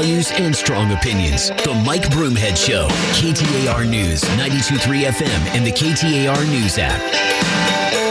[0.00, 1.50] values and strong opinions.
[1.50, 2.88] The Mike Broomhead Show,
[3.20, 7.02] KTAR News, 92.3 FM, and the KTAR News app.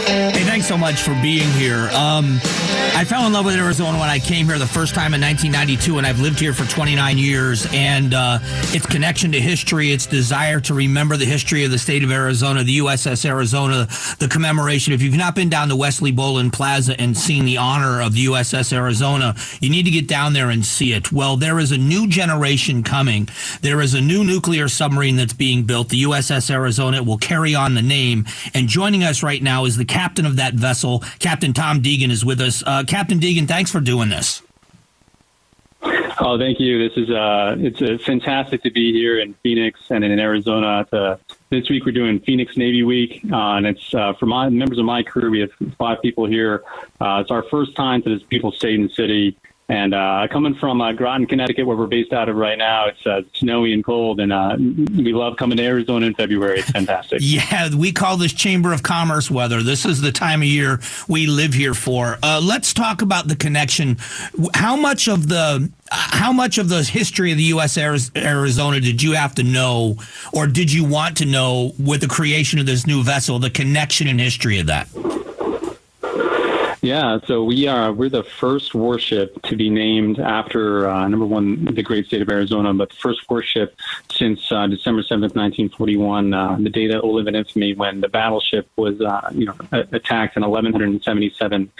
[0.06, 1.90] Hey, thanks so much for being here.
[1.90, 2.38] Um,
[3.00, 5.96] I fell in love with Arizona when I came here the first time in 1992,
[5.96, 7.66] and I've lived here for 29 years.
[7.72, 8.40] And uh,
[8.74, 12.62] its connection to history, its desire to remember the history of the state of Arizona,
[12.62, 13.88] the USS Arizona,
[14.18, 14.92] the commemoration.
[14.92, 18.26] If you've not been down to Wesley Bolin Plaza and seen the honor of the
[18.26, 21.10] USS Arizona, you need to get down there and see it.
[21.10, 23.30] Well, there is a new generation coming.
[23.62, 26.98] There is a new nuclear submarine that's being built, the USS Arizona.
[26.98, 28.26] It will carry on the name.
[28.52, 31.02] And joining us right now is the captain of that vessel.
[31.18, 32.62] Captain Tom Deegan is with us.
[32.66, 34.42] Uh, Captain Deegan, thanks for doing this.
[35.82, 36.88] Oh, thank you.
[36.88, 40.84] This is uh, it's uh, fantastic to be here in Phoenix and in Arizona.
[40.90, 44.78] To, this week we're doing Phoenix Navy Week, uh, and it's uh, for my members
[44.78, 45.30] of my crew.
[45.30, 46.64] We have five people here.
[47.00, 49.38] Uh, it's our first time to this beautiful state and city.
[49.70, 53.06] And uh, coming from uh, Groton, Connecticut, where we're based out of right now, it's
[53.06, 56.58] uh, snowy and cold, and uh, we love coming to Arizona in February.
[56.58, 57.20] It's fantastic.
[57.22, 59.62] yeah, we call this Chamber of Commerce weather.
[59.62, 62.18] This is the time of year we live here for.
[62.20, 63.98] Uh, let's talk about the connection.
[64.54, 67.78] How much of the how much of the history of the U.S.
[67.78, 69.98] Arizona did you have to know,
[70.32, 74.08] or did you want to know, with the creation of this new vessel, the connection
[74.08, 74.88] and history of that?
[76.82, 81.66] Yeah, so we are we're the first warship to be named after uh, number one
[81.66, 83.76] the great state of Arizona, but first warship
[84.10, 87.74] since uh, December seventh, nineteen forty one, uh, the day that will live in infamy
[87.74, 89.54] when the battleship was uh, you know
[89.92, 91.70] attacked and eleven hundred and seventy seven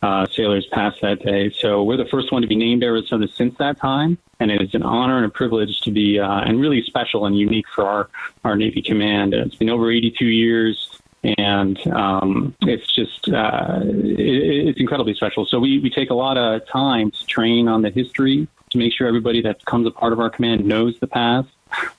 [0.00, 1.50] uh, sailors passed that day.
[1.60, 4.74] So we're the first one to be named Arizona since that time, and it is
[4.74, 8.08] an honor and a privilege to be uh, and really special and unique for our
[8.42, 9.34] our Navy command.
[9.34, 10.98] It's been over eighty two years
[11.38, 15.46] and um, it's just uh, it, it's incredibly special.
[15.46, 18.92] So we, we take a lot of time to train on the history to make
[18.92, 21.48] sure everybody that becomes a part of our command knows the past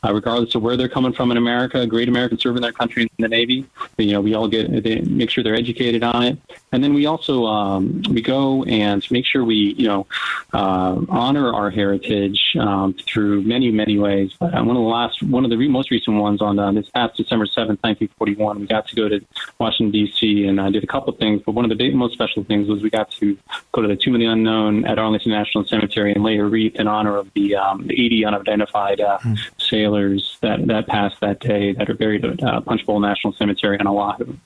[0.03, 1.85] uh, regardless of where they're coming from in America.
[1.85, 3.65] Great Americans serving their country in the Navy.
[3.97, 6.37] You know, we all get they make sure they're educated on it,
[6.71, 10.07] and then we also um, we go and make sure we you know
[10.53, 14.33] uh, honor our heritage um, through many many ways.
[14.39, 16.71] But uh, one of the last one of the re- most recent ones on uh,
[16.71, 19.19] this past December seventh, nineteen forty one, we got to go to
[19.59, 20.45] Washington D.C.
[20.45, 21.41] and I did a couple of things.
[21.45, 23.37] But one of the big, most special things was we got to
[23.71, 26.75] go to the Tomb of the Unknown at Arlington National Cemetery and lay a wreath
[26.75, 29.37] in honor of the, um, the 80 unidentified uh, mm
[29.69, 33.87] sailors that, that passed that day that are buried at uh, Punchbowl National Cemetery on
[33.87, 34.37] Oahu.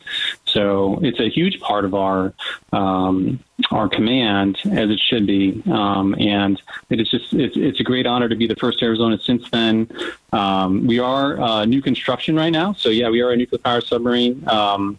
[0.52, 2.34] So it's a huge part of our
[2.74, 3.40] um,
[3.70, 8.06] our command as it should be, um, and it is just it's, it's, a great
[8.06, 9.90] honor to be the first Arizona since then.
[10.34, 13.82] Um, we are uh, new construction right now, so yeah, we are a nuclear power
[13.82, 14.98] submarine, um,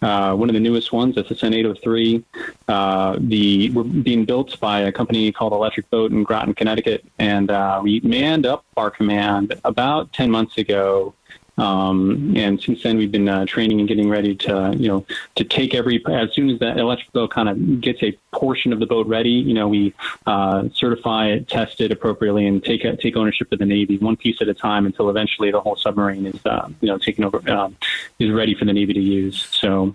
[0.00, 2.24] uh, one of the newest ones, SSN 803.
[2.68, 7.50] Uh, the we're being built by a company called Electric Boat in Groton, Connecticut, and
[7.50, 11.14] uh, we manned up our command about 10 months ago
[11.56, 15.06] um, and since then, we've been uh, training and getting ready to, you know,
[15.36, 18.80] to take every as soon as that electric boat kind of gets a portion of
[18.80, 19.30] the boat ready.
[19.30, 19.94] You know, we
[20.26, 24.40] uh, certify it, test it appropriately, and take take ownership of the Navy one piece
[24.40, 27.76] at a time until eventually the whole submarine is, uh, you know, taken over, um,
[28.18, 29.42] is ready for the Navy to use.
[29.42, 29.94] So.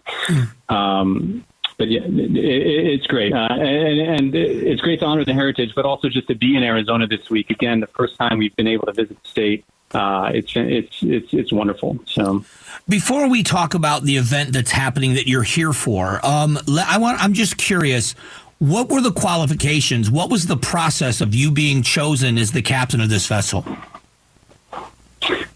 [0.69, 1.45] Um,
[1.79, 5.85] but yeah, it, it's great, uh, and, and, it's great to honor the heritage, but
[5.85, 7.49] also just to be in Arizona this week.
[7.49, 11.33] Again, the first time we've been able to visit the state uh, it's it's it's
[11.33, 11.99] it's wonderful.
[12.05, 12.43] So,
[12.87, 17.21] before we talk about the event that's happening that you're here for, um, I want
[17.23, 18.13] I'm just curious.
[18.59, 20.11] What were the qualifications?
[20.11, 23.65] What was the process of you being chosen as the captain of this vessel?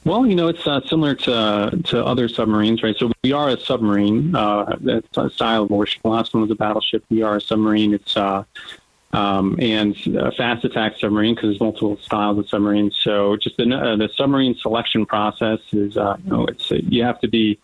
[0.06, 2.96] Well, you know, it's uh, similar to to other submarines, right?
[2.98, 4.36] So we are a submarine.
[4.36, 6.02] Uh, that's a style of warship.
[6.02, 7.06] The last one was a battleship.
[7.10, 7.94] We are a submarine.
[7.94, 8.44] It's uh,
[9.14, 12.98] um, and a fast attack submarine because there's multiple styles of submarines.
[13.02, 17.20] So just the, uh, the submarine selection process is, uh, you know, it's you have
[17.22, 17.60] to be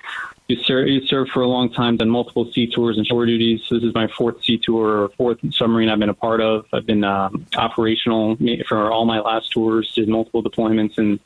[0.50, 3.62] you serve, you for a long time, done multiple sea tours and shore duties.
[3.68, 6.66] So this is my fourth sea tour or fourth submarine I've been a part of.
[6.74, 8.36] I've been um, operational
[8.68, 11.20] for all my last tours, did multiple deployments in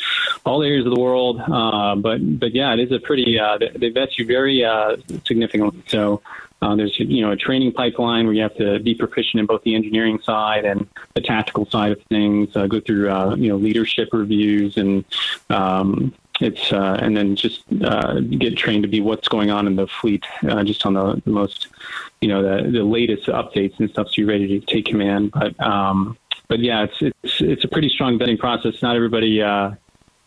[0.45, 1.39] all areas of the world.
[1.39, 4.97] Uh, but but yeah, it is a pretty uh, they, they vet you very uh,
[5.25, 5.81] significantly.
[5.87, 6.21] So
[6.63, 9.61] uh, there's you know a training pipeline where you have to be proficient in both
[9.63, 12.55] the engineering side and the tactical side of things.
[12.55, 15.03] Uh, go through uh, you know leadership reviews and
[15.49, 19.75] um, it's uh, and then just uh, get trained to be what's going on in
[19.75, 21.67] the fleet, uh, just on the, the, most
[22.21, 25.31] you know the, the latest updates and stuff, so you're ready to take command.
[25.31, 26.17] But um,
[26.47, 28.81] but yeah, it's it's it's a pretty strong vetting process.
[28.81, 29.71] Not everybody uh,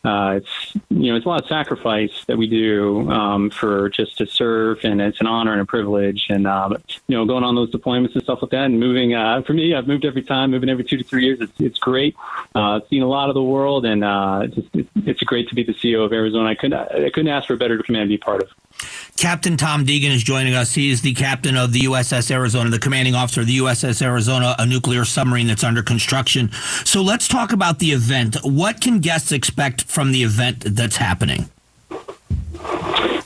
[0.05, 4.27] it's you know it's a lot of sacrifice that we do um, for just to
[4.27, 6.27] serve, and it's an honor and a privilege.
[6.29, 6.77] And uh,
[7.09, 9.15] you know, going on those deployments and stuff like that, and moving.
[9.15, 11.41] Uh, for me, I've moved every time, moving every two to three years.
[11.41, 12.15] It's, it's great.
[12.55, 15.75] Uh, seen a lot of the world, and uh, just, it's great to be the
[15.75, 16.49] CEO of Arizona.
[16.49, 18.49] I couldn't I couldn't ask for a better command to be part of.
[19.17, 20.75] Captain Tom Deegan is joining us.
[20.75, 24.55] He is the captain of the USS Arizona, the commanding officer of the USS Arizona,
[24.59, 26.51] a nuclear submarine that's under construction.
[26.85, 28.37] So let's talk about the event.
[28.43, 31.49] What can guests expect from the event that's happening?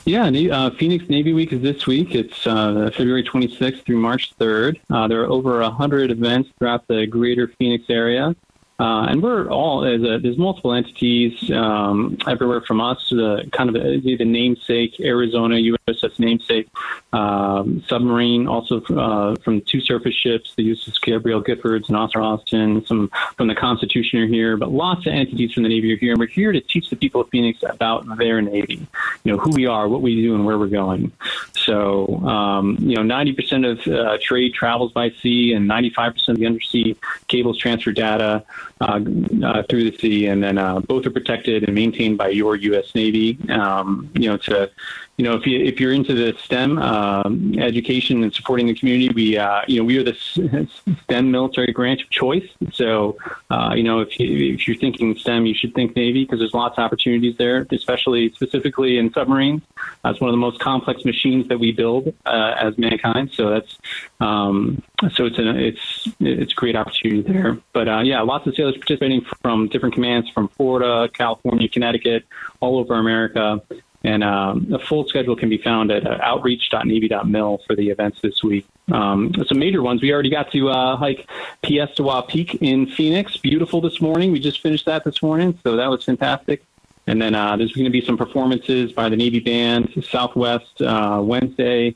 [0.05, 2.15] Yeah, uh, Phoenix Navy Week is this week.
[2.15, 4.79] It's uh, February 26th through March 3rd.
[4.89, 8.35] Uh, there are over 100 events throughout the greater Phoenix area.
[8.81, 13.75] Uh, and we're all a, there's multiple entities um, everywhere from us, the kind of
[13.75, 16.67] the, the namesake Arizona USS namesake
[17.13, 22.83] um, submarine, also uh, from two surface ships, the USS Gabrielle Giffords and Oscar Austin,
[22.87, 26.13] some from the Constitution are here, but lots of entities from the Navy are here,
[26.13, 28.87] and we're here to teach the people of Phoenix about their Navy,
[29.23, 31.11] you know who we are, what we do, and where we're going.
[31.55, 36.47] So um, you know, 90% of uh, trade travels by sea, and 95% of the
[36.47, 36.95] undersea
[37.27, 38.43] cables transfer data
[38.81, 38.99] uh,
[39.45, 42.95] uh, through the sea, and then uh, both are protected and maintained by your U.S.
[42.95, 43.37] Navy.
[43.49, 44.71] Um, you know, to
[45.17, 49.13] you know, if you if you're into the STEM um, education and supporting the community,
[49.13, 50.67] we uh, you know we are the
[51.03, 52.47] STEM military branch of choice.
[52.73, 53.17] So
[53.49, 56.53] uh, you know, if you, if you're thinking STEM, you should think Navy because there's
[56.53, 59.61] lots of opportunities there, especially specifically in submarines.
[60.03, 63.31] That's one of the most complex machines that we build uh, as mankind.
[63.33, 63.77] So that's
[64.21, 64.81] um,
[65.13, 67.57] so it's an it's it's a great opportunity there.
[67.73, 72.25] But uh, yeah, lots of sailors participating from different commands from Florida, California, Connecticut,
[72.59, 73.61] all over America.
[74.03, 78.43] And um, the full schedule can be found at uh, outreach.navy.mil for the events this
[78.43, 78.65] week.
[78.91, 80.01] Um, some major ones.
[80.01, 81.29] We already got to uh, hike
[81.63, 83.37] Piestewa Peak in Phoenix.
[83.37, 84.31] Beautiful this morning.
[84.31, 86.63] We just finished that this morning, so that was fantastic.
[87.07, 91.19] And then uh, there's going to be some performances by the Navy Band Southwest uh,
[91.23, 91.95] Wednesday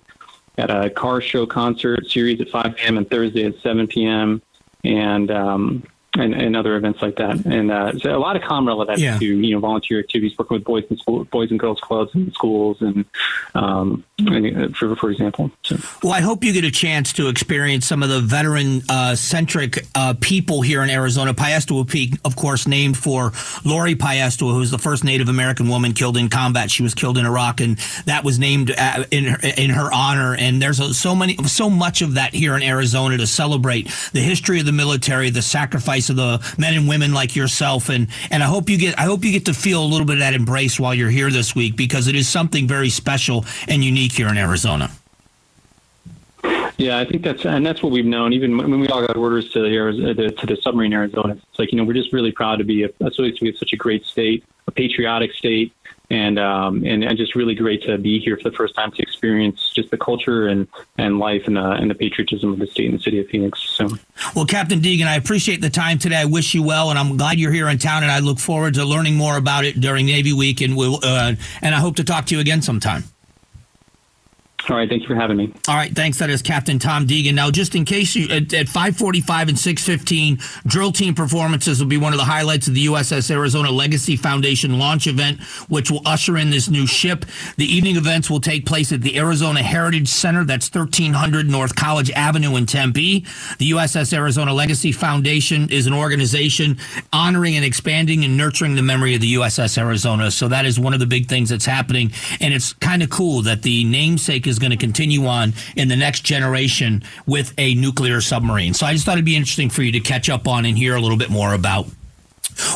[0.58, 2.98] at a car show concert series at 5 p.m.
[2.98, 4.42] and Thursday at 7 p.m.
[4.84, 5.84] And um,
[6.20, 7.46] and, and other events like that.
[7.46, 9.18] And uh, so a lot of com relevant yeah.
[9.18, 12.34] to you know volunteer activities, working with boys and school, boys and girls clubs and
[12.34, 13.06] schools, and,
[13.54, 15.52] um, for for example.
[15.64, 15.76] So.
[16.02, 19.86] Well, I hope you get a chance to experience some of the veteran uh, centric
[19.94, 21.34] uh, people here in Arizona.
[21.34, 23.34] Piestewa Peak, of course, named for
[23.66, 26.72] Lori Piestewa, who was the first Native American woman killed in combat.
[26.72, 30.34] She was killed in Iraq, and that was named uh, in her, in her honor.
[30.36, 34.22] And there's a, so many, so much of that here in Arizona to celebrate the
[34.22, 37.90] history of the military, the sacrifice of the men and women like yourself.
[37.90, 40.14] And, and I hope you get, I hope you get to feel a little bit
[40.14, 43.84] of that embrace while you're here this week because it is something very special and
[43.84, 44.92] unique here in Arizona.
[46.78, 48.34] Yeah, I think that's and that's what we've known.
[48.34, 51.78] Even when we all got orders to the to the submarine Arizona, it's like you
[51.78, 55.32] know we're just really proud to be a, associated such a great state, a patriotic
[55.34, 55.72] state,
[56.10, 59.02] and um, and, and just really great to be here for the first time to
[59.02, 60.68] experience just the culture and,
[60.98, 63.62] and life and the, and the patriotism of the state and the city of Phoenix.
[63.62, 63.90] So,
[64.36, 66.18] well, Captain Deegan, I appreciate the time today.
[66.18, 68.76] I wish you well, and I'm glad you're here in town, and I look forward
[68.76, 72.04] to learning more about it during Navy Week, and we'll uh, and I hope to
[72.04, 73.04] talk to you again sometime.
[74.70, 75.54] All right, thanks for having me.
[75.68, 76.18] All right, thanks.
[76.18, 77.36] That is Captain Tom Deegan.
[77.36, 81.98] Now, just in case you at, at 5:45 and 6:15, drill team performances will be
[81.98, 85.40] one of the highlights of the USS Arizona Legacy Foundation launch event,
[85.70, 87.26] which will usher in this new ship.
[87.58, 90.44] The evening events will take place at the Arizona Heritage Center.
[90.44, 93.26] That's 1300 North College Avenue in Tempe.
[93.60, 96.78] The USS Arizona Legacy Foundation is an organization
[97.14, 100.32] honoring and expanding and nurturing the memory of the USS Arizona.
[100.32, 103.44] So that is one of the big things that's happening, and it's kind of cool
[103.44, 107.76] that the namesake is is going to continue on in the next generation with a
[107.76, 108.74] nuclear submarine.
[108.74, 110.96] So I just thought it'd be interesting for you to catch up on and hear
[110.96, 111.88] a little bit more about.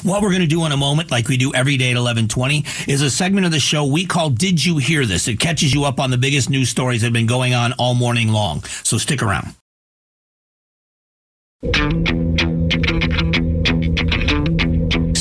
[0.03, 2.65] What we're going to do in a moment, like we do every day at 1120,
[2.91, 5.29] is a segment of the show we call Did You Hear This?
[5.29, 7.95] It catches you up on the biggest news stories that have been going on all
[7.95, 8.63] morning long.
[8.83, 9.55] So stick around.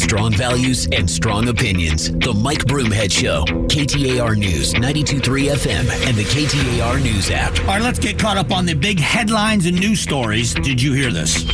[0.08, 2.10] Strong values and strong opinions.
[2.10, 3.44] The Mike Broomhead Show.
[3.44, 7.58] KTAR News, 92.3 FM, and the KTAR News app.
[7.60, 10.54] All right, let's get caught up on the big headlines and news stories.
[10.54, 11.44] Did you hear this?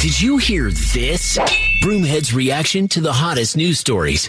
[0.00, 1.36] Did you hear this?
[1.84, 4.26] Broomhead's reaction to the hottest news stories.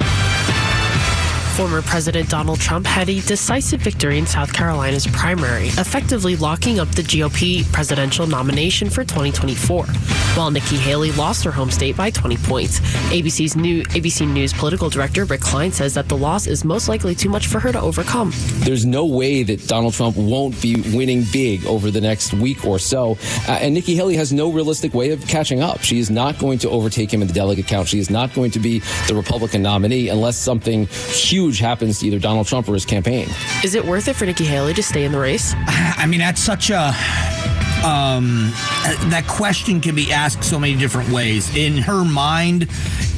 [1.55, 6.89] Former President Donald Trump had a decisive victory in South Carolina's primary, effectively locking up
[6.95, 9.85] the GOP presidential nomination for 2024,
[10.39, 12.79] while Nikki Haley lost her home state by 20 points.
[13.11, 17.13] ABC's new ABC News political director Rick Klein says that the loss is most likely
[17.13, 18.31] too much for her to overcome.
[18.59, 22.79] There's no way that Donald Trump won't be winning big over the next week or
[22.79, 23.17] so,
[23.49, 25.81] uh, and Nikki Haley has no realistic way of catching up.
[25.81, 27.89] She is not going to overtake him in the delegate count.
[27.89, 28.79] She is not going to be
[29.09, 33.27] the Republican nominee unless something huge happens to either Donald Trump or his campaign.
[33.65, 35.53] Is it worth it for Nikki Haley to stay in the race?
[35.67, 36.95] I mean, that's such a
[37.83, 38.51] um,
[39.09, 41.55] that question can be asked so many different ways.
[41.55, 42.67] In her mind,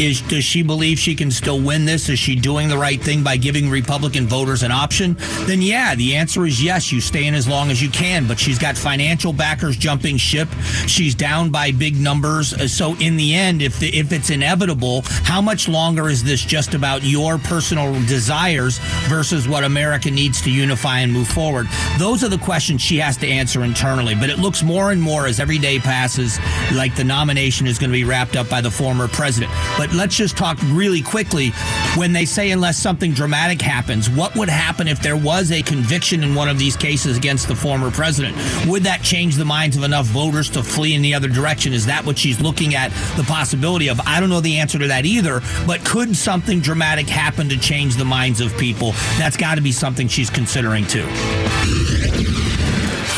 [0.02, 2.10] is does she believe she can still win this?
[2.10, 5.18] Is she doing the right thing by giving Republican voters an option?
[5.46, 6.92] Then yeah, the answer is yes.
[6.92, 8.28] You stay in as long as you can.
[8.28, 10.48] But she's got financial backers jumping ship.
[10.88, 12.54] She's down by big numbers.
[12.54, 16.42] Uh, so in the end, if the, if it's inevitable, how much longer is this
[16.42, 21.68] just about your personal desires versus what America needs to unify and move forward?
[21.98, 24.16] Those are the questions she has to answer internally.
[24.16, 26.38] But it looks looks more and more as every day passes
[26.74, 29.50] like the nomination is going to be wrapped up by the former president.
[29.78, 31.50] But let's just talk really quickly.
[31.96, 36.24] When they say unless something dramatic happens, what would happen if there was a conviction
[36.24, 38.36] in one of these cases against the former president?
[38.68, 41.74] Would that change the minds of enough voters to flee in the other direction?
[41.74, 44.00] Is that what she's looking at the possibility of?
[44.02, 47.96] I don't know the answer to that either, but could something dramatic happen to change
[47.96, 48.94] the minds of people?
[49.18, 51.08] That's got to be something she's considering too.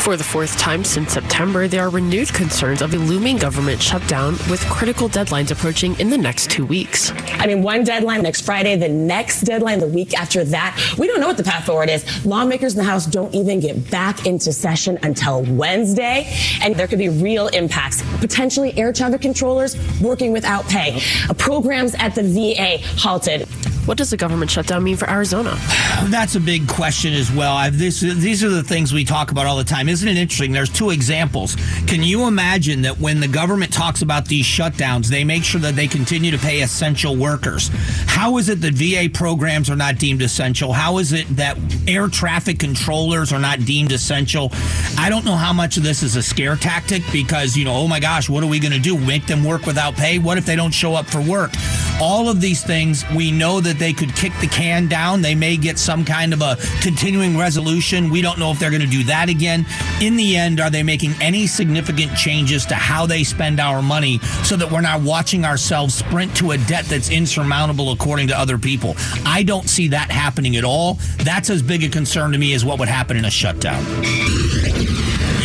[0.04, 4.34] For the fourth time since September, there are renewed concerns of a looming government shutdown
[4.50, 7.10] with critical deadlines approaching in the next two weeks.
[7.38, 10.78] I mean, one deadline next Friday, the next deadline the week after that.
[10.98, 12.26] We don't know what the path forward is.
[12.26, 16.30] Lawmakers in the House don't even get back into session until Wednesday,
[16.60, 18.02] and there could be real impacts.
[18.18, 21.00] Potentially air traffic controllers working without pay,
[21.38, 23.48] programs at the VA halted.
[23.86, 25.58] What does the government shutdown mean for Arizona?
[26.04, 27.54] That's a big question as well.
[27.54, 29.90] I've, this, these are the things we talk about all the time.
[29.90, 30.52] Isn't it interesting?
[30.52, 31.56] There's two examples.
[31.86, 35.76] Can you imagine that when the government talks about these shutdowns, they make sure that
[35.76, 37.70] they continue to pay essential workers?
[38.06, 40.72] How is it that VA programs are not deemed essential?
[40.72, 44.50] How is it that air traffic controllers are not deemed essential?
[44.98, 47.86] I don't know how much of this is a scare tactic because, you know, oh
[47.86, 48.98] my gosh, what are we going to do?
[48.98, 50.18] Make them work without pay?
[50.18, 51.52] What if they don't show up for work?
[52.00, 55.22] All of these things, we know that they could kick the can down.
[55.22, 58.10] They may get some kind of a continuing resolution.
[58.10, 59.66] We don't know if they're going to do that again.
[60.00, 64.18] In the end, are they making any significant changes to how they spend our money
[64.42, 68.58] so that we're not watching ourselves sprint to a debt that's insurmountable according to other
[68.58, 68.94] people?
[69.24, 70.94] I don't see that happening at all.
[71.18, 73.84] That's as big a concern to me as what would happen in a shutdown.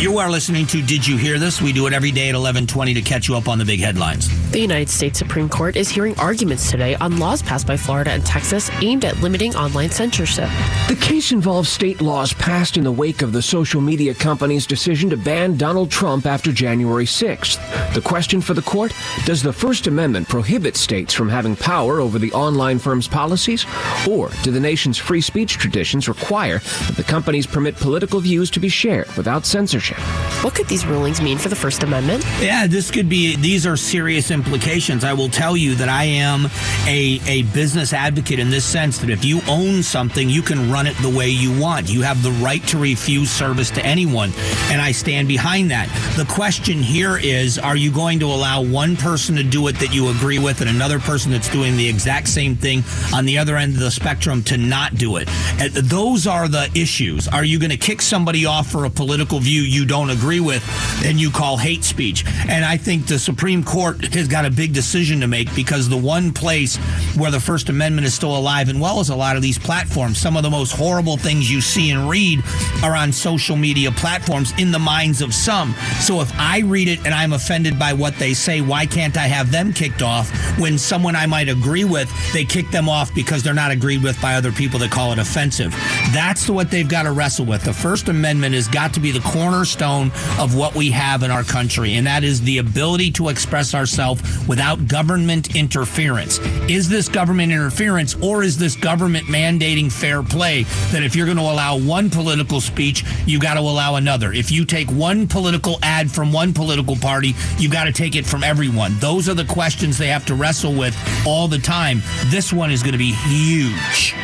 [0.00, 1.60] You are listening to Did You Hear This?
[1.60, 4.30] We do it every day at 1120 to catch you up on the big headlines.
[4.50, 8.26] The United States Supreme Court is hearing arguments today on laws passed by Florida and
[8.26, 10.48] Texas aimed at limiting online censorship.
[10.88, 15.08] The case involves state laws passed in the wake of the social media company's decision
[15.10, 17.94] to ban Donald Trump after January 6th.
[17.94, 18.92] The question for the court
[19.24, 23.64] does the First Amendment prohibit states from having power over the online firm's policies?
[24.08, 28.58] Or do the nation's free speech traditions require that the companies permit political views to
[28.58, 29.98] be shared without censorship?
[30.42, 32.24] What could these rulings mean for the First Amendment?
[32.40, 35.04] Yeah, this could be, these are serious implications.
[35.04, 36.46] I will tell you that I am
[36.86, 40.86] a, a business advocate in this sense that if you own something, you can run
[40.86, 41.90] it the way you want.
[41.90, 44.32] You have the right to refuse service to anyone,
[44.70, 45.88] and I stand behind that.
[46.16, 49.92] The question here is are you going to allow one person to do it that
[49.94, 52.82] you agree with and another person that's doing the exact same thing
[53.14, 55.28] on the other end of the spectrum to not do it?
[55.60, 57.28] Uh, those are the issues.
[57.28, 60.64] Are you going to kick somebody off for a political view you don't agree with
[61.04, 62.24] and you call hate speech?
[62.48, 65.96] And I think the Supreme Court has got a big decision to make because the
[65.96, 66.76] one place
[67.16, 70.18] where the First Amendment is still alive and well is a lot of these platforms.
[70.18, 72.40] Some of the most horrible things you see and read
[72.82, 75.74] are on social media platforms in the minds of some.
[76.00, 79.26] So if I read it and I'm offended by what they say, why can't I
[79.26, 83.42] have them kicked off when someone I might agree with, they kick them off because
[83.42, 85.72] they're not agreed with by other people that call it offensive?
[86.12, 87.64] That's what they've got to wrestle with.
[87.64, 91.42] The First Amendment has got to be the cornerstone of what we have in our
[91.42, 96.38] country, and that is the ability to express ourselves without government interference.
[96.68, 101.38] Is this government interference or is this government mandating fair play that if you're going
[101.38, 104.32] to allow one political speech, you got to allow another?
[104.32, 108.26] If you take one political ad from one political party, you got to take it
[108.26, 108.98] from everyone.
[108.98, 110.96] Those are the questions they have to wrestle with
[111.26, 112.02] all the time.
[112.26, 114.14] This one is going to be huge.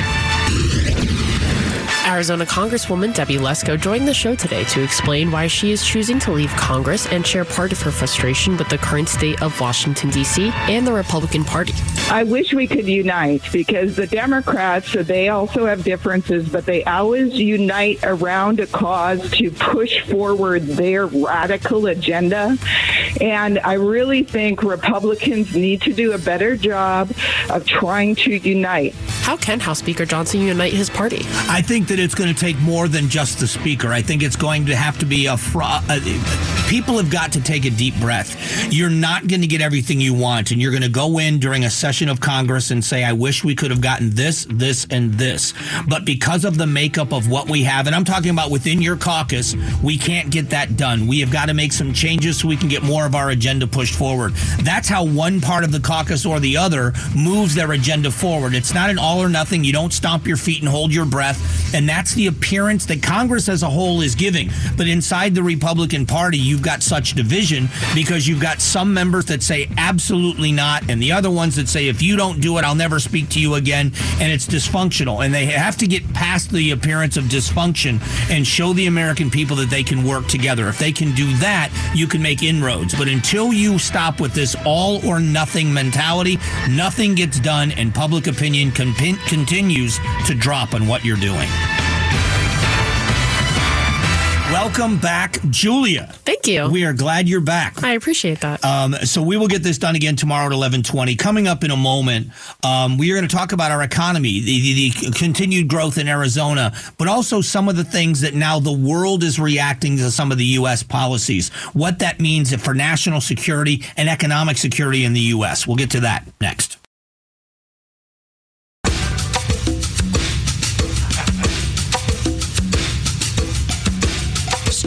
[2.06, 6.30] Arizona Congresswoman Debbie Lesko joined the show today to explain why she is choosing to
[6.30, 10.52] leave Congress and share part of her frustration with the current state of Washington, D.C.
[10.68, 11.74] and the Republican Party.
[12.08, 17.34] I wish we could unite because the Democrats, they also have differences, but they always
[17.34, 22.56] unite around a cause to push forward their radical agenda.
[23.20, 27.10] And I really think Republicans need to do a better job
[27.50, 28.94] of trying to unite.
[29.22, 31.22] How can House Speaker Johnson unite his party?
[31.48, 33.88] I think that it's going to take more than just the speaker.
[33.92, 35.36] I think it's going to have to be a.
[35.36, 36.00] Fr- uh,
[36.68, 38.72] people have got to take a deep breath.
[38.72, 41.64] You're not going to get everything you want, and you're going to go in during
[41.64, 45.14] a session of Congress and say, I wish we could have gotten this, this, and
[45.14, 45.54] this.
[45.88, 48.96] But because of the makeup of what we have, and I'm talking about within your
[48.96, 51.06] caucus, we can't get that done.
[51.06, 53.66] We have got to make some changes so we can get more of our agenda
[53.66, 54.32] pushed forward.
[54.62, 58.54] That's how one part of the caucus or the other moves their agenda forward.
[58.54, 59.64] It's not an all or nothing.
[59.64, 61.74] You don't stomp your feet and hold your breath.
[61.74, 64.50] And that's the appearance that Congress as a whole is giving.
[64.76, 69.42] But inside the Republican Party, you've got such division because you've got some members that
[69.42, 72.74] say absolutely not, and the other ones that say, if you don't do it, I'll
[72.74, 73.92] never speak to you again.
[74.20, 75.24] And it's dysfunctional.
[75.24, 78.00] And they have to get past the appearance of dysfunction
[78.30, 80.68] and show the American people that they can work together.
[80.68, 82.94] If they can do that, you can make inroads.
[82.94, 86.38] But until you stop with this all or nothing mentality,
[86.70, 88.94] nothing gets done, and public opinion con-
[89.26, 91.48] continues to drop on what you're doing.
[94.56, 96.06] Welcome back, Julia.
[96.24, 96.70] Thank you.
[96.70, 97.82] We are glad you're back.
[97.84, 98.64] I appreciate that.
[98.64, 101.14] Um, so we will get this done again tomorrow at eleven twenty.
[101.14, 102.28] Coming up in a moment,
[102.64, 106.08] um, we are going to talk about our economy, the, the, the, continued growth in
[106.08, 110.32] Arizona, but also some of the things that now the world is reacting to some
[110.32, 110.82] of the U.S.
[110.82, 111.50] policies.
[111.74, 115.66] What that means for national security and economic security in the U.S.
[115.66, 116.78] We'll get to that next.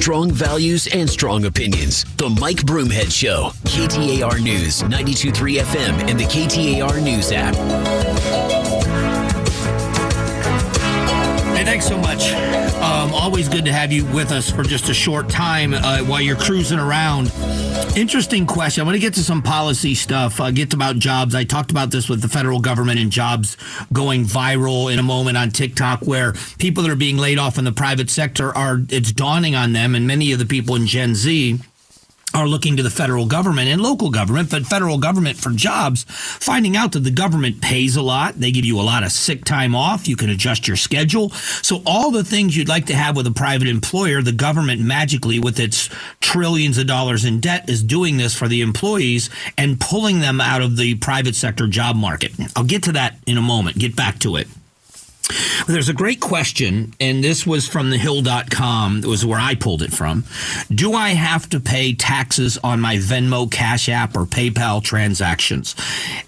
[0.10, 2.04] Strong values and strong opinions.
[2.16, 3.51] The Mike Broomhead Show.
[3.66, 7.54] KTAR News, 92.3 FM, and the KTAR News app.
[11.56, 12.32] Hey, thanks so much.
[12.82, 16.22] Um, always good to have you with us for just a short time uh, while
[16.22, 17.32] you're cruising around.
[17.96, 18.81] Interesting question.
[18.81, 20.39] I want to get to some policy stuff.
[20.39, 21.36] Uh, get about jobs.
[21.36, 23.58] I talked about this with the federal government and jobs
[23.91, 27.65] going viral in a moment on TikTok, where people that are being laid off in
[27.65, 28.79] the private sector are.
[28.89, 31.60] It's dawning on them, and many of the people in Gen Z
[32.39, 36.75] are looking to the federal government and local government, but federal government for jobs, finding
[36.75, 38.36] out that the government pays a lot.
[38.36, 40.08] They give you a lot of sick time off.
[40.08, 41.29] You can adjust your schedule.
[41.29, 45.39] So all the things you'd like to have with a private employer, the government magically
[45.39, 45.89] with its
[46.22, 50.62] trillions of dollars in debt is doing this for the employees and pulling them out
[50.62, 52.32] of the private sector job market.
[52.56, 53.78] I'll get to that in a moment.
[53.78, 54.47] Get back to it.
[55.67, 58.99] There's a great question, and this was from thehill.com.
[58.99, 60.23] It was where I pulled it from.
[60.73, 65.75] Do I have to pay taxes on my Venmo, Cash App, or PayPal transactions?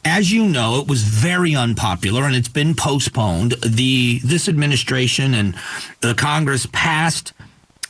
[0.05, 3.53] As you know, it was very unpopular and it's been postponed.
[3.65, 5.55] The this administration and
[6.01, 7.33] the Congress passed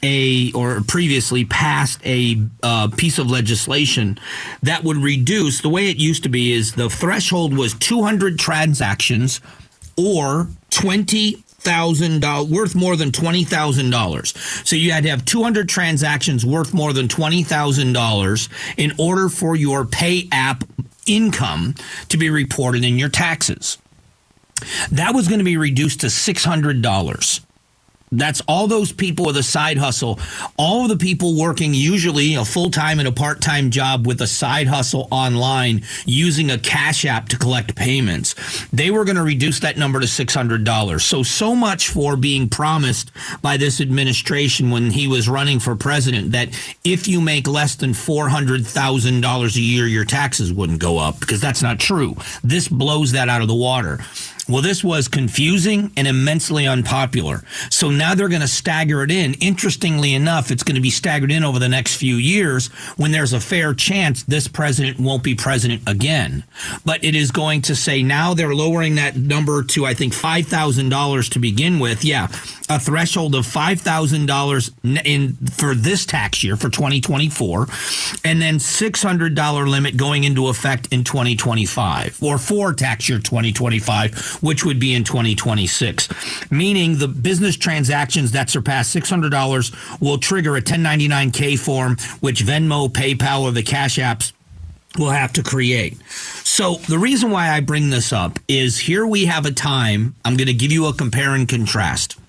[0.03, 4.17] a or previously passed a uh, piece of legislation
[4.63, 9.41] that would reduce the way it used to be is the threshold was 200 transactions
[9.97, 10.47] or
[10.81, 14.33] twenty thousand dollars worth more than twenty thousand dollars.
[14.67, 18.93] So you had to have two hundred transactions worth more than twenty thousand dollars in
[18.97, 20.63] order for your pay app
[21.05, 21.75] income
[22.09, 23.77] to be reported in your taxes.
[24.91, 27.41] That was going to be reduced to six hundred dollars.
[28.13, 30.19] That's all those people with a side hustle.
[30.57, 34.19] All of the people working usually a full time and a part time job with
[34.19, 38.35] a side hustle online using a cash app to collect payments.
[38.73, 41.01] They were going to reduce that number to $600.
[41.01, 46.33] So, so much for being promised by this administration when he was running for president
[46.33, 46.49] that
[46.83, 51.61] if you make less than $400,000 a year, your taxes wouldn't go up because that's
[51.61, 52.17] not true.
[52.43, 53.99] This blows that out of the water.
[54.49, 57.43] Well, this was confusing and immensely unpopular.
[57.69, 59.35] So now they're going to stagger it in.
[59.35, 63.33] Interestingly enough, it's going to be staggered in over the next few years when there's
[63.33, 66.43] a fair chance this president won't be president again.
[66.85, 71.29] But it is going to say now they're lowering that number to, I think, $5,000
[71.29, 72.03] to begin with.
[72.03, 72.27] Yeah,
[72.69, 77.67] a threshold of $5,000 in for this tax year for 2024
[78.23, 84.65] and then $600 limit going into effect in 2025 or for tax year 2025 which
[84.65, 86.09] would be in 2026
[86.51, 93.41] meaning the business transactions that surpass $600 will trigger a 1099K form which Venmo, PayPal
[93.41, 94.33] or the Cash apps
[94.97, 95.97] will have to create.
[96.43, 100.35] So the reason why I bring this up is here we have a time I'm
[100.35, 102.19] going to give you a compare and contrast.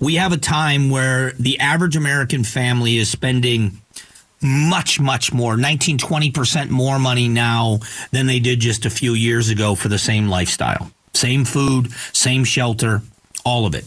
[0.00, 3.80] We have a time where the average American family is spending
[4.40, 7.80] much, much more 19, 20% more money now
[8.12, 10.92] than they did just a few years ago for the same lifestyle.
[11.18, 13.02] Same food, same shelter,
[13.44, 13.84] all of it.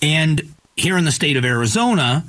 [0.00, 2.24] And here in the state of Arizona,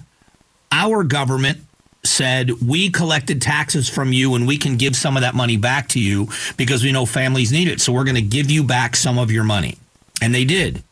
[0.73, 1.59] our government
[2.03, 5.87] said we collected taxes from you and we can give some of that money back
[5.89, 6.27] to you
[6.57, 7.79] because we know families need it.
[7.79, 9.77] So we're going to give you back some of your money.
[10.21, 10.83] And they did.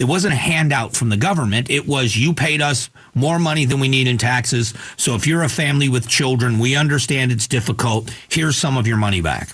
[0.00, 1.70] It wasn't a handout from the government.
[1.70, 4.74] It was you paid us more money than we need in taxes.
[4.96, 8.10] So if you're a family with children, we understand it's difficult.
[8.28, 9.50] Here's some of your money back.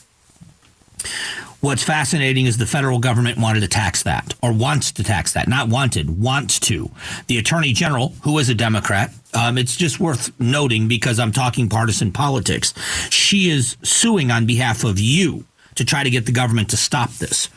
[1.61, 5.46] What's fascinating is the federal government wanted to tax that or wants to tax that,
[5.46, 6.90] not wanted, wants to.
[7.27, 11.68] The attorney general, who is a Democrat, um, it's just worth noting because I'm talking
[11.68, 12.73] partisan politics.
[13.11, 15.44] She is suing on behalf of you
[15.75, 17.51] to try to get the government to stop this.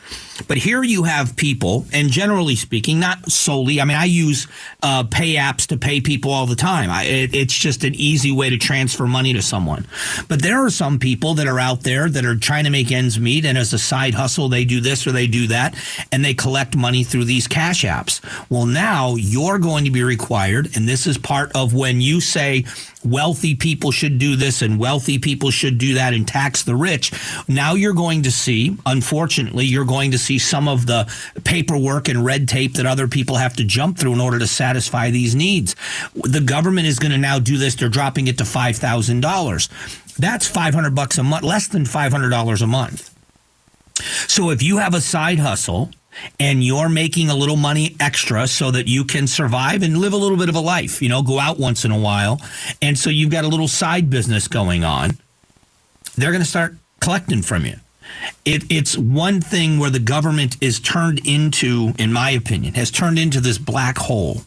[0.48, 3.80] But here you have people, and generally speaking, not solely.
[3.80, 4.46] I mean, I use
[4.82, 6.90] uh, pay apps to pay people all the time.
[6.90, 9.86] I, it, it's just an easy way to transfer money to someone.
[10.28, 13.18] But there are some people that are out there that are trying to make ends
[13.18, 15.74] meet, and as a side hustle, they do this or they do that,
[16.10, 18.20] and they collect money through these cash apps.
[18.50, 22.64] Well, now you're going to be required, and this is part of when you say
[23.04, 27.12] wealthy people should do this and wealthy people should do that and tax the rich.
[27.46, 31.12] Now you're going to see, unfortunately, you're going to see some of the
[31.44, 35.10] paperwork and red tape that other people have to jump through in order to satisfy
[35.10, 35.76] these needs.
[36.14, 37.74] The government is going to now do this.
[37.74, 40.16] They're dropping it to $5,000.
[40.16, 43.10] That's 500 bucks a month, less than $500 a month.
[44.28, 45.90] So if you have a side hustle
[46.38, 50.16] and you're making a little money extra so that you can survive and live a
[50.16, 52.40] little bit of a life, you know, go out once in a while.
[52.80, 55.18] And so you've got a little side business going on.
[56.16, 57.76] They're going to start collecting from you.
[58.44, 63.18] It, it's one thing where the government is turned into, in my opinion, has turned
[63.18, 64.42] into this black hole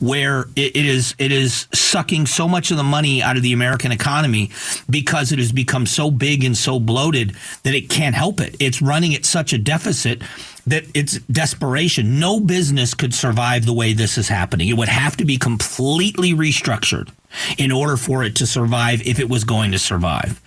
[0.00, 3.92] where it, is it is sucking so much of the money out of the American
[3.92, 4.50] economy
[4.88, 8.56] because it has become so big and so bloated that it can't help it.
[8.60, 10.22] It's running at such a deficit
[10.66, 12.18] that it's desperation.
[12.18, 14.68] No business could survive the way this is happening.
[14.68, 17.10] It would have to be completely restructured
[17.58, 20.40] in order for it to survive if it was going to survive.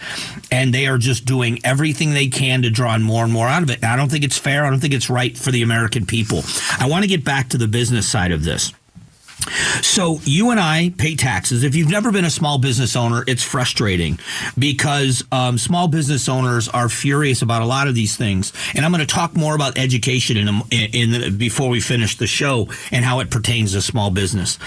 [0.52, 3.69] And they are just doing everything they can to draw more and more out of
[3.69, 3.84] it.
[3.84, 4.65] I don't think it's fair.
[4.65, 6.43] I don't think it's right for the American people.
[6.80, 8.74] I want to get back to the business side of this.
[9.82, 11.63] So you and I pay taxes.
[11.63, 14.19] If you've never been a small business owner, it's frustrating
[14.58, 18.54] because um, small business owners are furious about a lot of these things.
[18.75, 22.28] And I'm going to talk more about education in, in, in before we finish the
[22.28, 24.60] show and how it pertains to small business.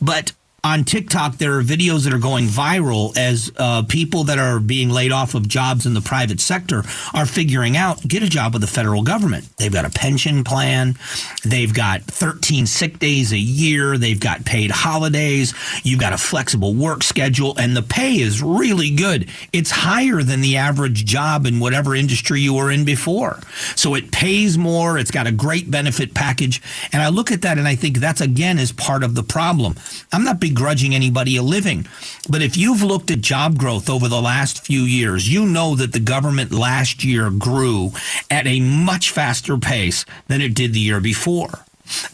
[0.00, 4.60] But on TikTok, there are videos that are going viral as uh, people that are
[4.60, 6.82] being laid off of jobs in the private sector
[7.14, 9.48] are figuring out get a job with the federal government.
[9.56, 10.96] They've got a pension plan,
[11.44, 16.74] they've got 13 sick days a year, they've got paid holidays, you've got a flexible
[16.74, 19.28] work schedule, and the pay is really good.
[19.52, 23.40] It's higher than the average job in whatever industry you were in before.
[23.76, 26.60] So it pays more, it's got a great benefit package.
[26.92, 29.76] And I look at that and I think that's again is part of the problem.
[30.12, 31.86] I'm not begrudging anybody a living.
[32.28, 35.92] But if you've looked at job growth over the last few years, you know that
[35.92, 37.92] the government last year grew
[38.30, 41.64] at a much faster pace than it did the year before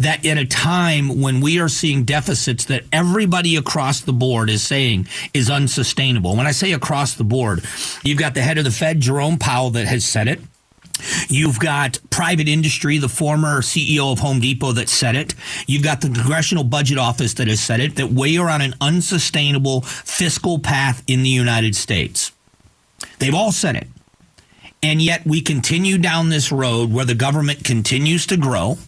[0.00, 4.62] that at a time when we are seeing deficits that everybody across the board is
[4.62, 6.34] saying is unsustainable.
[6.34, 7.62] When I say across the board,
[8.02, 10.40] you've got the head of the Fed, Jerome Powell, that has said it.
[11.28, 15.34] You've got private industry, the former CEO of Home Depot that said it.
[15.66, 18.74] You've got the Congressional Budget Office that has said it, that we are on an
[18.80, 22.32] unsustainable fiscal path in the United States.
[23.18, 23.88] They've all said it.
[24.82, 28.78] And yet we continue down this road where the government continues to grow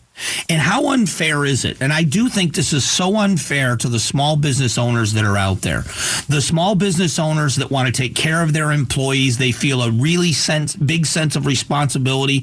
[0.48, 1.78] and how unfair is it?
[1.80, 5.36] And I do think this is so unfair to the small business owners that are
[5.36, 5.82] out there.
[6.28, 9.90] The small business owners that want to take care of their employees, they feel a
[9.90, 12.40] really sense, big sense of responsibility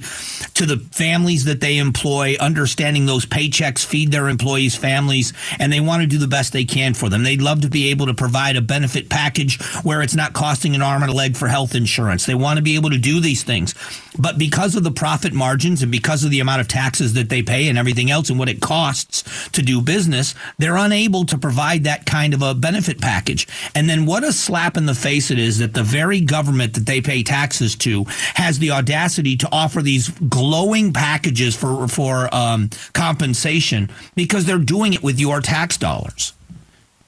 [0.54, 5.80] to the families that they employ, understanding those paychecks feed their employees' families, and they
[5.80, 7.24] want to do the best they can for them.
[7.24, 10.82] They'd love to be able to provide a benefit package where it's not costing an
[10.82, 12.26] arm and a leg for health insurance.
[12.26, 13.74] They want to be able to do these things.
[14.18, 17.42] But because of the profit margins and because of the amount of taxes that they
[17.42, 21.84] pay, and everything else and what it costs to do business, they're unable to provide
[21.84, 23.47] that kind of a benefit package.
[23.73, 26.86] And then what a slap in the face it is that the very government that
[26.86, 32.69] they pay taxes to has the audacity to offer these glowing packages for for um,
[32.93, 36.34] compensation because they're doing it with your tax dollars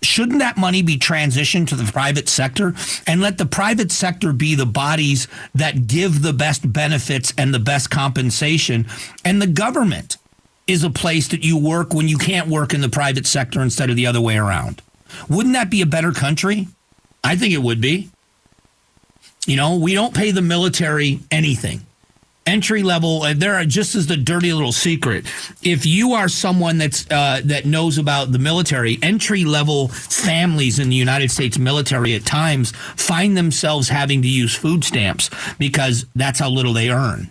[0.01, 2.73] shouldn't that money be transitioned to the private sector
[3.05, 7.59] and let the private sector be the bodies that give the best benefits and the
[7.59, 8.85] best compensation
[9.25, 10.16] and the government
[10.67, 13.89] is a place that you work when you can't work in the private sector instead
[13.89, 14.81] of the other way around.
[15.29, 16.67] Wouldn't that be a better country?
[17.23, 18.09] I think it would be.
[19.45, 21.85] You know, we don't pay the military anything.
[22.45, 25.25] Entry level, uh, there are just as the dirty little secret.
[25.63, 30.89] If you are someone that's uh, that knows about the military, entry level families in
[30.89, 36.39] the United States military at times find themselves having to use food stamps because that's
[36.39, 37.29] how little they earn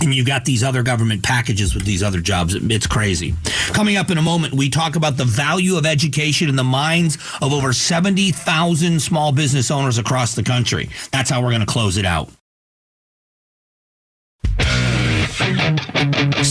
[0.00, 2.54] and you've got these other government packages with these other jobs.
[2.54, 3.34] It's crazy.
[3.72, 7.18] Coming up in a moment, we talk about the value of education in the minds
[7.42, 10.88] of over 70,000 small business owners across the country.
[11.12, 12.30] That's how we're going to close it out.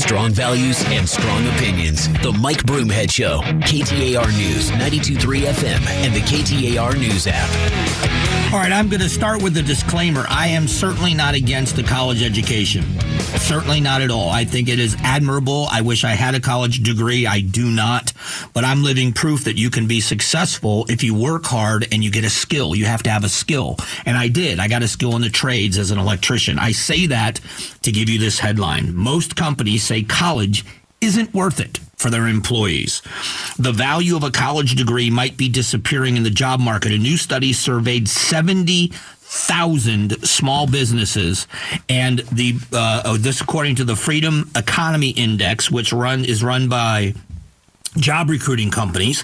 [0.08, 2.08] Strong values and strong opinions.
[2.22, 3.42] The Mike Broomhead Show.
[3.42, 8.08] KTAR News, 92.3 FM, and the KTAR News app.
[8.54, 10.26] All right, I'm going to start with a disclaimer.
[10.30, 12.86] I am certainly not against a college education.
[13.20, 14.30] Certainly not at all.
[14.30, 15.68] I think it is admirable.
[15.70, 17.28] I wish I had a college degree.
[17.28, 18.14] I do not.
[18.54, 22.10] But I'm living proof that you can be successful if you work hard and you
[22.10, 22.74] get a skill.
[22.74, 23.76] You have to have a skill.
[24.06, 24.60] And I did.
[24.60, 26.58] I got a skill in the trades as an electrician.
[26.58, 27.42] I say that
[27.82, 28.96] to give you this headline.
[28.96, 30.66] Most companies say college
[31.02, 33.02] isn't worth it for their employees.
[33.58, 36.92] The value of a college degree might be disappearing in the job market.
[36.92, 38.92] A new study surveyed 70
[39.30, 41.48] thousand small businesses,
[41.90, 46.70] and the uh, oh, this according to the Freedom Economy Index, which run is run
[46.70, 47.14] by
[47.98, 49.24] job recruiting companies.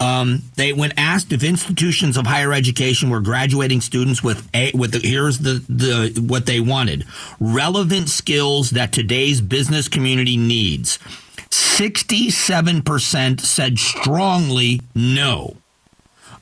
[0.00, 4.92] Um, they when asked if institutions of higher education were graduating students with a with
[4.92, 7.06] the, here's the the what they wanted
[7.40, 10.98] relevant skills that today's business community needs.
[11.50, 15.56] 67% said strongly no.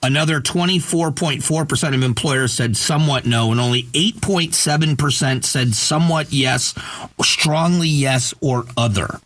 [0.03, 6.75] Another 24.4% of employers said somewhat no, and only 8.7% said somewhat yes,
[7.23, 9.21] strongly yes, or other.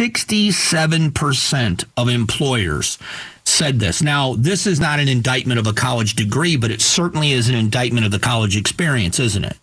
[0.00, 2.98] 67% of employers
[3.44, 4.00] said this.
[4.00, 7.54] Now, this is not an indictment of a college degree, but it certainly is an
[7.54, 9.58] indictment of the college experience, isn't it?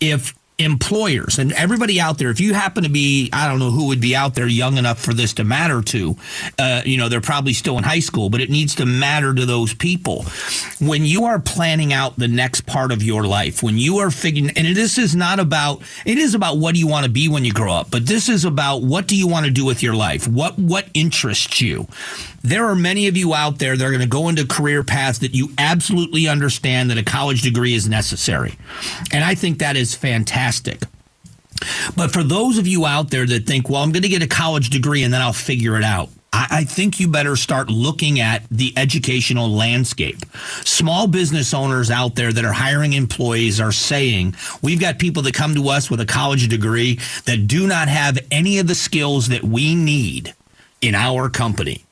[0.00, 3.86] If employers and everybody out there, if you happen to be, I don't know who
[3.88, 6.16] would be out there young enough for this to matter to,
[6.58, 9.46] uh, you know, they're probably still in high school, but it needs to matter to
[9.46, 10.24] those people.
[10.80, 14.56] When you are planning out the next part of your life, when you are figuring,
[14.56, 17.44] and this is not about, it is about what do you want to be when
[17.44, 19.94] you grow up, but this is about what do you want to do with your
[19.94, 20.26] life?
[20.26, 21.86] What, what interests you?
[22.48, 25.18] There are many of you out there that are going to go into career paths
[25.18, 28.56] that you absolutely understand that a college degree is necessary.
[29.12, 30.80] And I think that is fantastic.
[31.94, 34.26] But for those of you out there that think, well, I'm going to get a
[34.26, 36.08] college degree and then I'll figure it out.
[36.32, 40.18] I, think you better start looking at the educational landscape.
[40.64, 45.34] Small business owners out there that are hiring employees are saying, we've got people that
[45.34, 49.28] come to us with a college degree that do not have any of the skills
[49.28, 50.34] that we need
[50.80, 51.84] in our company.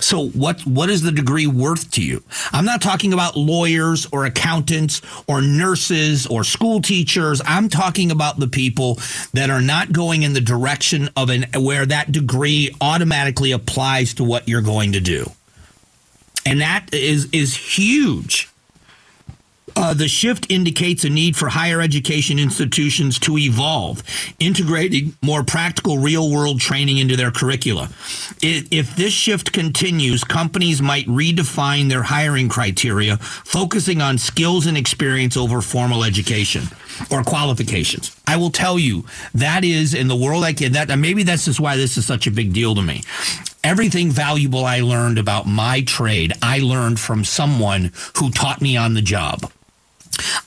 [0.00, 2.22] So what what is the degree worth to you?
[2.52, 7.40] I'm not talking about lawyers or accountants or nurses or school teachers.
[7.46, 8.98] I'm talking about the people
[9.34, 14.24] that are not going in the direction of an where that degree automatically applies to
[14.24, 15.30] what you're going to do.
[16.46, 18.49] And that is is huge.
[19.80, 24.02] Uh, the shift indicates a need for higher education institutions to evolve,
[24.38, 27.88] integrating more practical real world training into their curricula.
[28.42, 35.34] If this shift continues, companies might redefine their hiring criteria, focusing on skills and experience
[35.34, 36.64] over formal education
[37.10, 38.14] or qualifications.
[38.26, 41.58] I will tell you that is in the world I can that maybe that's just
[41.58, 43.02] why this is such a big deal to me.
[43.64, 48.92] Everything valuable I learned about my trade, I learned from someone who taught me on
[48.92, 49.50] the job.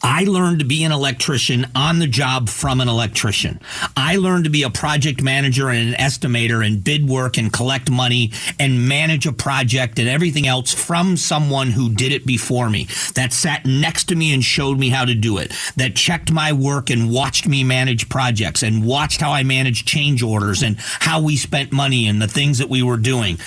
[0.02, 3.60] I learned to be an electrician on the job from an electrician.
[3.96, 7.90] I learned to be a project manager and an estimator and bid work and collect
[7.90, 12.88] money and manage a project and everything else from someone who did it before me,
[13.16, 16.52] that sat next to me and showed me how to do it, that checked my
[16.54, 21.22] work and watched me manage projects and watched how I managed change orders and how
[21.22, 23.38] we spent money and the things that we were doing.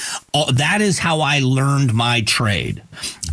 [0.52, 2.82] That is how I learned my trade.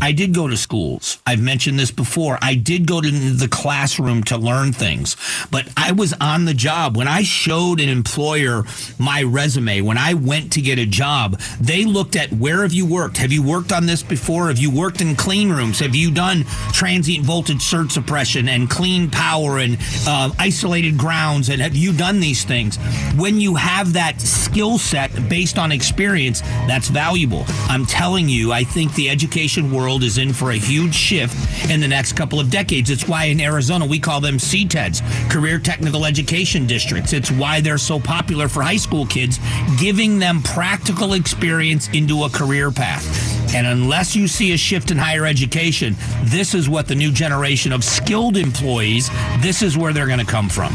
[0.02, 1.20] I did go to schools.
[1.26, 2.38] I've mentioned this before.
[2.42, 5.16] I did go to the classroom to learn things,
[5.52, 6.98] but I was on the job.
[6.98, 8.64] When I showed an employer
[8.98, 12.86] my resume, when I went to get a job, they looked at where have you
[12.86, 13.18] worked?
[13.18, 14.48] Have you worked on this before?
[14.48, 15.80] Have you worked in clean rooms?
[15.80, 21.50] Have you done transient voltage surge suppression and clean power and uh, isolated grounds?
[21.50, 22.78] And have you done these things?
[23.16, 27.46] When you have that skill set based on experience, that's valuable.
[27.70, 31.80] I'm telling you, I think the education world is in for a huge shift in
[31.80, 32.73] the next couple of decades.
[32.74, 37.14] It's why in Arizona we call them CTEDs, Career Technical Education Districts.
[37.14, 39.40] It's why they're so popular for high school kids,
[39.80, 43.06] giving them practical experience into a career path.
[43.54, 47.72] And unless you see a shift in higher education, this is what the new generation
[47.72, 50.74] of skilled employees, this is where they're going to come from.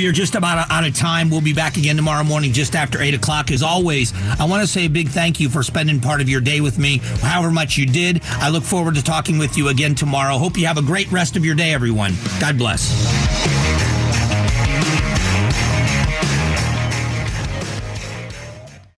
[0.00, 1.28] We are just about out of time.
[1.28, 3.50] We'll be back again tomorrow morning just after 8 o'clock.
[3.50, 6.40] As always, I want to say a big thank you for spending part of your
[6.40, 8.22] day with me, however much you did.
[8.24, 10.38] I look forward to talking with you again tomorrow.
[10.38, 12.14] Hope you have a great rest of your day, everyone.
[12.40, 13.49] God bless.